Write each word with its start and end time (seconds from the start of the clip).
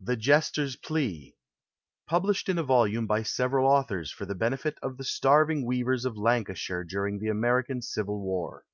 THE 0.00 0.16
JESTER'S 0.16 0.76
PLEA. 0.76 1.36
[Published 2.06 2.48
in 2.48 2.56
a 2.56 2.62
volume 2.62 3.06
by 3.06 3.22
several 3.22 3.70
authors 3.70 4.10
for 4.10 4.24
the 4.24 4.34
benefit 4.34 4.78
of 4.80 4.96
the 4.96 5.04
starving 5.04 5.66
weavers 5.66 6.06
of 6.06 6.16
Lancashire 6.16 6.82
during 6.82 7.18
the 7.18 7.26
Ameri 7.28 7.66
can 7.66 7.82
civil 7.82 8.22
war. 8.24 8.64